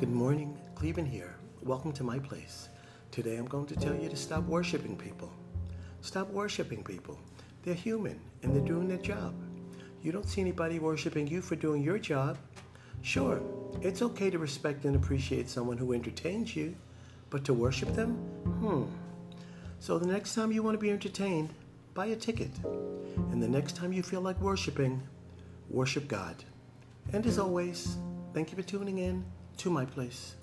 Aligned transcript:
Good 0.00 0.08
morning, 0.08 0.56
Clevin 0.76 1.06
here. 1.06 1.34
Welcome 1.62 1.92
to 1.92 2.02
my 2.02 2.18
place. 2.18 2.70
Today 3.10 3.36
I'm 3.36 3.44
going 3.44 3.66
to 3.66 3.76
tell 3.76 3.94
you 3.94 4.08
to 4.08 4.16
stop 4.16 4.44
worshiping 4.44 4.96
people. 4.96 5.30
Stop 6.00 6.30
worshiping 6.30 6.82
people. 6.82 7.20
They're 7.62 7.74
human 7.74 8.18
and 8.42 8.54
they're 8.54 8.62
doing 8.62 8.88
their 8.88 8.96
job. 8.96 9.34
You 10.00 10.10
don't 10.10 10.26
see 10.26 10.40
anybody 10.40 10.78
worshiping 10.78 11.26
you 11.26 11.42
for 11.42 11.54
doing 11.54 11.82
your 11.82 11.98
job. 11.98 12.38
Sure, 13.02 13.42
it's 13.82 14.00
okay 14.00 14.30
to 14.30 14.38
respect 14.38 14.86
and 14.86 14.96
appreciate 14.96 15.50
someone 15.50 15.76
who 15.76 15.92
entertains 15.92 16.56
you, 16.56 16.74
but 17.28 17.44
to 17.44 17.52
worship 17.52 17.92
them? 17.94 18.14
Hmm. 18.62 18.84
So 19.80 19.98
the 19.98 20.06
next 20.06 20.34
time 20.34 20.50
you 20.50 20.62
want 20.62 20.76
to 20.76 20.82
be 20.82 20.90
entertained, 20.90 21.52
buy 21.92 22.06
a 22.06 22.16
ticket. 22.16 22.52
And 23.32 23.42
the 23.42 23.48
next 23.48 23.76
time 23.76 23.92
you 23.92 24.02
feel 24.02 24.22
like 24.22 24.40
worshiping, 24.40 25.02
worship 25.68 26.08
God. 26.08 26.42
And 27.12 27.26
as 27.26 27.38
always, 27.38 27.98
thank 28.32 28.50
you 28.50 28.56
for 28.56 28.62
tuning 28.62 28.96
in 28.96 29.26
to 29.60 29.68
my 29.68 29.84
place. 29.84 30.36